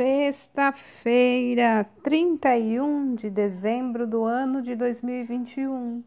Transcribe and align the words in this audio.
Sexta-feira, 0.00 1.84
31 2.02 3.16
de 3.16 3.28
dezembro 3.28 4.06
do 4.06 4.24
ano 4.24 4.62
de 4.62 4.74
2021. 4.74 6.02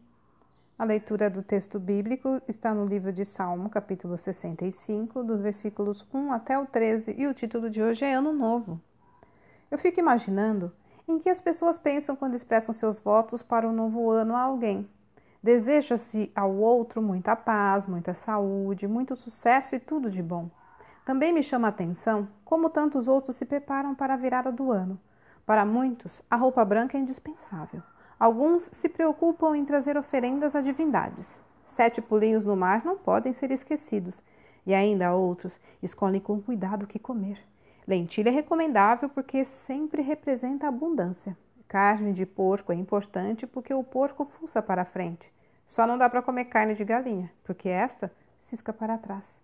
A 0.76 0.82
leitura 0.82 1.30
do 1.30 1.44
texto 1.44 1.78
bíblico 1.78 2.42
está 2.48 2.74
no 2.74 2.84
livro 2.86 3.12
de 3.12 3.24
Salmo, 3.24 3.70
capítulo 3.70 4.18
65, 4.18 5.22
dos 5.22 5.40
versículos 5.40 6.04
1 6.12 6.32
até 6.32 6.58
o 6.58 6.66
13, 6.66 7.14
e 7.16 7.28
o 7.28 7.34
título 7.34 7.70
de 7.70 7.80
hoje 7.80 8.04
é 8.04 8.14
Ano 8.14 8.32
Novo. 8.32 8.80
Eu 9.70 9.78
fico 9.78 10.00
imaginando 10.00 10.72
em 11.06 11.20
que 11.20 11.30
as 11.30 11.40
pessoas 11.40 11.78
pensam 11.78 12.16
quando 12.16 12.34
expressam 12.34 12.72
seus 12.72 12.98
votos 12.98 13.44
para 13.44 13.68
o 13.68 13.72
novo 13.72 14.10
ano 14.10 14.34
a 14.34 14.40
alguém. 14.40 14.88
Deseja-se 15.40 16.32
ao 16.34 16.52
outro 16.52 17.00
muita 17.00 17.36
paz, 17.36 17.86
muita 17.86 18.12
saúde, 18.12 18.88
muito 18.88 19.14
sucesso 19.14 19.76
e 19.76 19.78
tudo 19.78 20.10
de 20.10 20.20
bom. 20.20 20.50
Também 21.04 21.32
me 21.32 21.42
chama 21.42 21.68
a 21.68 21.70
atenção 21.70 22.26
como 22.44 22.70
tantos 22.70 23.08
outros 23.08 23.36
se 23.36 23.44
preparam 23.44 23.94
para 23.94 24.14
a 24.14 24.16
virada 24.16 24.50
do 24.50 24.72
ano. 24.72 24.98
Para 25.44 25.66
muitos, 25.66 26.22
a 26.30 26.36
roupa 26.36 26.64
branca 26.64 26.96
é 26.96 27.00
indispensável. 27.00 27.82
Alguns 28.18 28.70
se 28.72 28.88
preocupam 28.88 29.54
em 29.54 29.66
trazer 29.66 29.98
oferendas 29.98 30.54
a 30.54 30.62
divindades. 30.62 31.38
Sete 31.66 32.00
pulinhos 32.00 32.44
no 32.44 32.56
mar 32.56 32.82
não 32.84 32.96
podem 32.96 33.34
ser 33.34 33.50
esquecidos. 33.50 34.22
E 34.66 34.72
ainda 34.72 35.12
outros 35.12 35.60
escolhem 35.82 36.22
com 36.22 36.40
cuidado 36.40 36.84
o 36.84 36.86
que 36.86 36.98
comer. 36.98 37.38
Lentilha 37.86 38.30
é 38.30 38.32
recomendável 38.32 39.10
porque 39.10 39.44
sempre 39.44 40.00
representa 40.00 40.68
abundância. 40.68 41.36
Carne 41.68 42.14
de 42.14 42.24
porco 42.24 42.72
é 42.72 42.74
importante 42.74 43.46
porque 43.46 43.74
o 43.74 43.84
porco 43.84 44.24
fuça 44.24 44.62
para 44.62 44.86
frente. 44.86 45.30
Só 45.68 45.86
não 45.86 45.98
dá 45.98 46.08
para 46.08 46.22
comer 46.22 46.46
carne 46.46 46.74
de 46.74 46.84
galinha, 46.84 47.30
porque 47.42 47.68
esta 47.68 48.10
cisca 48.38 48.72
para 48.72 48.96
trás. 48.96 49.43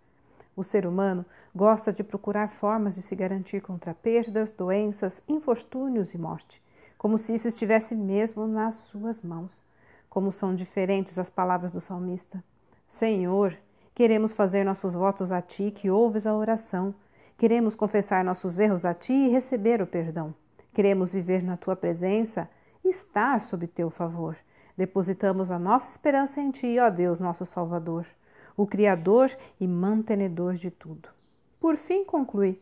O 0.56 0.64
ser 0.64 0.86
humano 0.86 1.24
gosta 1.54 1.92
de 1.92 2.02
procurar 2.02 2.48
formas 2.48 2.94
de 2.94 3.02
se 3.02 3.14
garantir 3.14 3.60
contra 3.60 3.94
perdas, 3.94 4.50
doenças, 4.50 5.22
infortúnios 5.28 6.12
e 6.12 6.18
morte, 6.18 6.62
como 6.98 7.16
se 7.16 7.34
isso 7.34 7.48
estivesse 7.48 7.94
mesmo 7.94 8.46
nas 8.46 8.74
suas 8.76 9.22
mãos. 9.22 9.62
Como 10.08 10.32
são 10.32 10.54
diferentes 10.54 11.18
as 11.18 11.30
palavras 11.30 11.70
do 11.70 11.80
salmista. 11.80 12.42
Senhor, 12.88 13.56
queremos 13.94 14.32
fazer 14.32 14.64
nossos 14.64 14.92
votos 14.94 15.30
a 15.30 15.40
ti, 15.40 15.70
que 15.70 15.88
ouves 15.88 16.26
a 16.26 16.34
oração. 16.34 16.92
Queremos 17.38 17.76
confessar 17.76 18.24
nossos 18.24 18.58
erros 18.58 18.84
a 18.84 18.92
ti 18.92 19.12
e 19.12 19.28
receber 19.28 19.80
o 19.80 19.86
perdão. 19.86 20.34
Queremos 20.74 21.12
viver 21.12 21.44
na 21.44 21.56
tua 21.56 21.76
presença 21.76 22.50
e 22.84 22.88
estar 22.88 23.40
sob 23.40 23.68
teu 23.68 23.88
favor. 23.88 24.36
Depositamos 24.76 25.50
a 25.52 25.58
nossa 25.60 25.90
esperança 25.90 26.40
em 26.40 26.50
ti, 26.50 26.76
ó 26.80 26.90
Deus, 26.90 27.20
nosso 27.20 27.46
Salvador 27.46 28.04
o 28.56 28.66
Criador 28.66 29.30
e 29.60 29.66
mantenedor 29.66 30.54
de 30.54 30.70
tudo. 30.70 31.08
Por 31.60 31.76
fim, 31.76 32.04
conclui: 32.04 32.60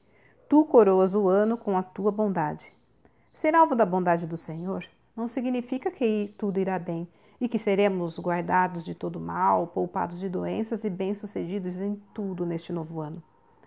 Tu 0.48 0.64
coroas 0.64 1.14
o 1.14 1.28
ano 1.28 1.56
com 1.56 1.76
a 1.76 1.82
tua 1.82 2.10
bondade. 2.10 2.72
Ser 3.32 3.54
alvo 3.54 3.74
da 3.74 3.86
bondade 3.86 4.26
do 4.26 4.36
Senhor 4.36 4.84
não 5.16 5.28
significa 5.28 5.90
que 5.90 6.34
tudo 6.36 6.58
irá 6.58 6.78
bem 6.78 7.08
e 7.40 7.48
que 7.48 7.58
seremos 7.58 8.18
guardados 8.18 8.84
de 8.84 8.94
todo 8.94 9.20
mal, 9.20 9.68
poupados 9.68 10.18
de 10.18 10.28
doenças 10.28 10.82
e 10.84 10.90
bem-sucedidos 10.90 11.76
em 11.80 12.00
tudo 12.12 12.44
neste 12.44 12.72
novo 12.72 13.00
ano. 13.00 13.22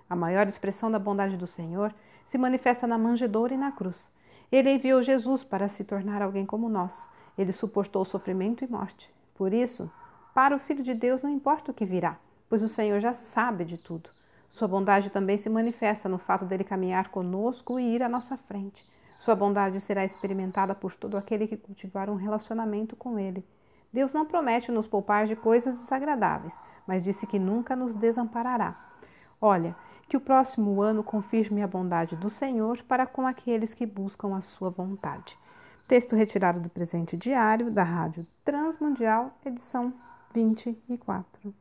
A 0.09 0.15
maior 0.15 0.47
expressão 0.47 0.91
da 0.91 0.99
bondade 0.99 1.37
do 1.37 1.47
Senhor 1.47 1.93
se 2.27 2.37
manifesta 2.37 2.85
na 2.85 2.97
manjedoura 2.97 3.53
e 3.53 3.57
na 3.57 3.71
cruz. 3.71 3.95
Ele 4.51 4.73
enviou 4.73 5.01
Jesus 5.01 5.43
para 5.43 5.69
se 5.69 5.85
tornar 5.85 6.21
alguém 6.21 6.45
como 6.45 6.67
nós. 6.67 7.09
Ele 7.37 7.53
suportou 7.53 8.03
sofrimento 8.03 8.65
e 8.65 8.67
morte. 8.67 9.09
Por 9.35 9.53
isso, 9.53 9.89
para 10.33 10.55
o 10.55 10.59
Filho 10.59 10.83
de 10.83 10.93
Deus 10.93 11.21
não 11.21 11.29
importa 11.29 11.71
o 11.71 11.73
que 11.73 11.85
virá, 11.85 12.17
pois 12.49 12.63
o 12.63 12.67
Senhor 12.67 12.99
já 12.99 13.13
sabe 13.13 13.65
de 13.65 13.77
tudo. 13.77 14.09
Sua 14.51 14.67
bondade 14.67 15.09
também 15.09 15.37
se 15.37 15.49
manifesta 15.49 16.09
no 16.09 16.17
fato 16.17 16.45
dele 16.45 16.63
caminhar 16.63 17.09
conosco 17.09 17.79
e 17.79 17.95
ir 17.95 18.03
à 18.03 18.09
nossa 18.09 18.37
frente. 18.37 18.85
Sua 19.19 19.35
bondade 19.35 19.79
será 19.79 20.03
experimentada 20.03 20.73
por 20.73 20.95
todo 20.95 21.17
aquele 21.17 21.47
que 21.47 21.57
cultivar 21.57 22.09
um 22.09 22.15
relacionamento 22.15 22.95
com 22.95 23.19
ele. 23.19 23.45
Deus 23.93 24.13
não 24.13 24.25
promete 24.25 24.71
nos 24.71 24.87
poupar 24.87 25.27
de 25.27 25.35
coisas 25.35 25.75
desagradáveis, 25.75 26.53
mas 26.87 27.03
disse 27.03 27.27
que 27.27 27.37
nunca 27.37 27.75
nos 27.75 27.93
desamparará. 27.93 28.75
Olha, 29.39 29.75
que 30.07 30.17
o 30.17 30.21
próximo 30.21 30.81
ano 30.81 31.03
confirme 31.03 31.61
a 31.61 31.67
bondade 31.67 32.15
do 32.15 32.29
Senhor 32.29 32.81
para 32.83 33.05
com 33.05 33.25
aqueles 33.25 33.73
que 33.73 33.85
buscam 33.85 34.35
a 34.35 34.41
sua 34.41 34.69
vontade. 34.69 35.37
Texto 35.87 36.15
retirado 36.15 36.59
do 36.59 36.69
presente 36.69 37.15
diário 37.15 37.69
da 37.69 37.83
Rádio 37.83 38.25
Transmundial, 38.43 39.31
edição 39.45 39.93
vinte 40.33 40.77
e 40.87 40.97
quatro. 40.97 41.53